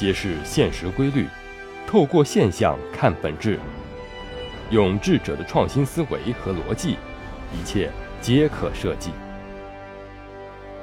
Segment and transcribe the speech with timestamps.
[0.00, 1.26] 揭示现实规律，
[1.86, 3.60] 透过现象看本质，
[4.70, 6.96] 用智者的创新思维和逻辑，
[7.52, 9.10] 一切皆可设计。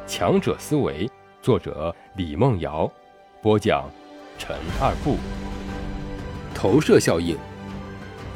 [0.05, 1.09] 强者思维，
[1.41, 2.87] 作者李梦瑶，
[3.41, 3.89] 播讲
[4.37, 5.17] 陈二步。
[6.53, 7.35] 投射效应，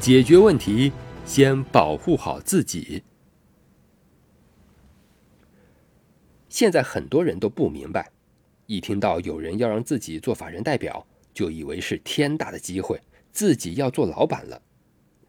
[0.00, 0.90] 解决问题
[1.24, 3.04] 先保护好自己。
[6.48, 8.10] 现在很多人都不明白。
[8.72, 12.98] 一听到有人要让自己做法人代表，就以为是天大的机会，
[13.30, 14.62] 自己要做老板了。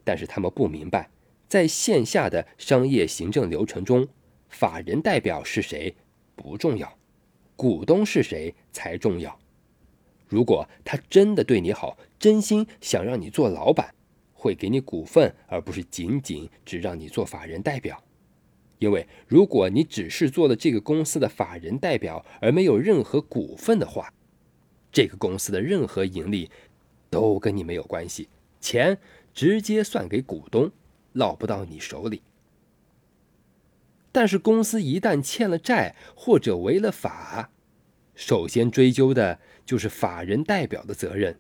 [0.05, 1.09] 但是他们不明白，
[1.49, 4.07] 在线下的商业行政流程中，
[4.47, 5.93] 法人代表是谁
[6.37, 6.97] 不重要，
[7.57, 9.37] 股东是谁才重要。
[10.29, 13.93] 如果他真的对你好，真心想让你做老板，
[14.33, 18.01] 会给你股份，而不是仅仅只让你做法人代表。
[18.83, 24.13] 因为如果你只是做了这个公司的法人代表，而没有任何股份的话，
[24.91, 26.51] 这个公司的任何盈利
[27.09, 28.27] 都跟你没有关系，
[28.59, 28.97] 钱
[29.33, 30.69] 直接算给股东，
[31.13, 32.23] 落不到你手里。
[34.11, 37.51] 但是公司一旦欠了债或者违了法，
[38.15, 41.39] 首先追究的就是法人代表的责任，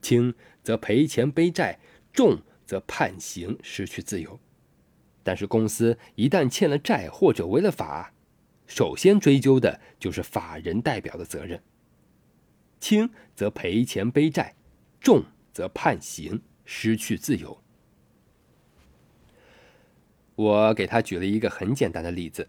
[0.00, 1.80] 轻则赔钱背债，
[2.12, 4.38] 重则判刑失去自由。
[5.26, 8.14] 但是公司一旦欠了债或者违了法，
[8.64, 11.60] 首先追究的就是法人代表的责任。
[12.78, 14.54] 轻则赔钱背债，
[15.00, 17.60] 重则判刑失去自由。
[20.36, 22.48] 我给他举了一个很简单的例子：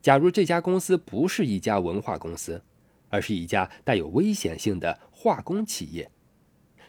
[0.00, 2.64] 假如这家公司不是一家文化公司，
[3.10, 6.10] 而是一家带有危险性的化工企业，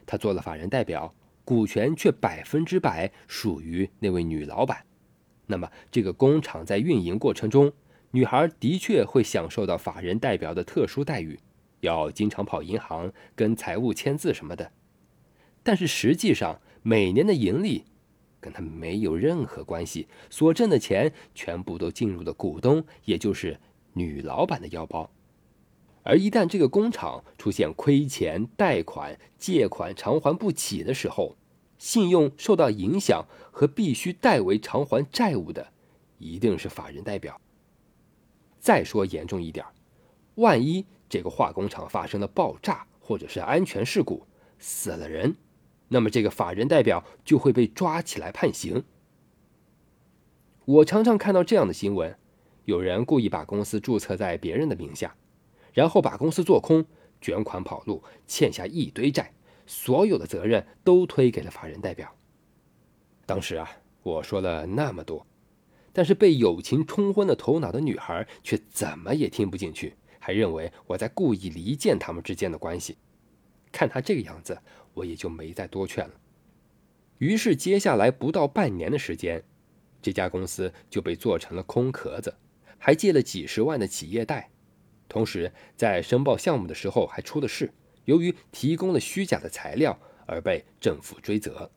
[0.06, 1.14] 他做了法人代表。
[1.50, 4.86] 股权却百分之百属于那位女老板，
[5.48, 7.74] 那么这个工厂在运营过程中，
[8.12, 11.40] 女孩的确会享受到法人代表的特殊待遇，
[11.80, 14.72] 要经常跑银行跟财务签字什么的。
[15.64, 17.86] 但是实际上，每年的盈利
[18.40, 23.60] 跟她没有任何关系，所挣的钱全部都进入了股东，也就是
[23.94, 25.10] 女老板的腰包。
[26.04, 31.36] 而一旦这个工厂出现亏钱、贷款、借款偿还不起的时候，
[31.80, 35.74] 信用受到影响和必须代为偿还债务的，
[36.20, 37.42] 一定是法人代表。
[38.60, 39.66] 再说严重一点，
[40.36, 44.28] 万一这个化工厂发生了爆炸或者是安全事故，
[44.60, 45.36] 死了人，
[45.88, 48.84] 那么这个法人代表就会被抓起来判刑。
[50.66, 52.16] 我常常看到这样的新闻：
[52.66, 55.16] 有人故意把公司注册在别人的名下。
[55.72, 56.84] 然后把公司做空，
[57.22, 59.32] 卷款跑路，欠下一堆债，
[59.70, 62.12] 所有的责任都推给了法人代表。
[63.28, 63.70] 当时啊，
[64.02, 65.28] 我说了那么多，
[65.94, 72.98] 但是被友情冲昏了头脑的女孩却怎么也听不进去，还认为我在故意离间他们之间的关系。
[73.72, 74.60] 看她这个样子，
[74.96, 76.16] 我也就没再多劝了。
[77.20, 79.44] 于是接下来不到半年的时间，
[80.02, 82.34] 这家公司就被做成了空壳子，
[82.80, 84.50] 还借了几十万的企业贷。
[85.08, 87.72] 同时，在申报项目的时候还出了事，
[88.06, 91.72] 由于提供了虚假的材料而被政府追责。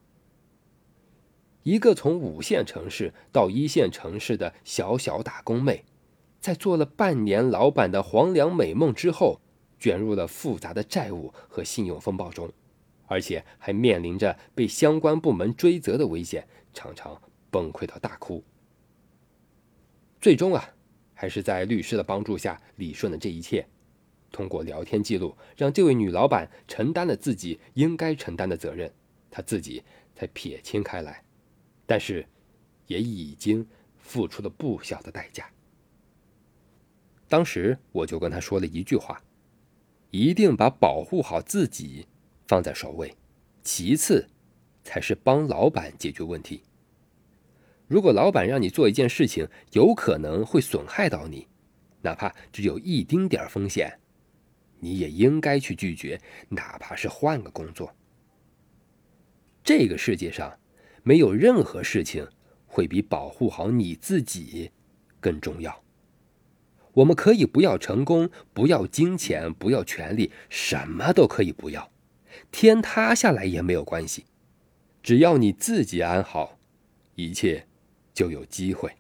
[1.63, 5.85] 一个从五线城市到一线城市的小小打工妹，
[6.41, 9.41] 在做了半年老板的黄粱美梦之后，
[9.79, 12.53] 卷入了复杂的债务和信用风暴中，
[13.07, 18.43] 而且还面临着被相关部门追责的危险，常常崩溃到大哭。
[20.21, 20.75] 最终啊。
[21.15, 23.65] 还是在律师的帮助下理顺了这一切。
[24.33, 28.91] 通过聊天记录，让这位女老板承担了自己应该承担的责任，
[29.31, 29.85] 她自己
[30.17, 31.23] 才撇清开来。
[31.87, 32.27] 但是，
[32.87, 33.65] 也已经
[33.99, 35.49] 付出了不小的代价。
[37.29, 39.23] 当时我就跟她说了一句话：
[40.11, 42.07] 一定把保护好自己
[42.47, 43.15] 放在首位，
[43.63, 44.29] 其次
[44.83, 46.63] 才是帮老板解决问题。
[47.89, 51.47] 如果老板让你做一件事情，有可能会损害到你，
[52.01, 53.99] 哪怕只有一丁点风险，
[54.83, 57.95] 你也应该去拒绝，哪怕是换个工作。
[59.63, 60.59] 这个世界上，
[61.05, 62.29] 没有任何事情
[62.67, 64.73] 会比保护好你自己
[65.21, 65.85] 更重要。
[66.95, 71.93] 我们可以不要成功，不要金钱，不要权利，什么都可以不要，
[72.51, 74.25] 天塌下来也没有关系，
[75.03, 76.59] 只要你自己安好，
[77.15, 77.69] 一切。
[78.15, 78.93] 就有机会。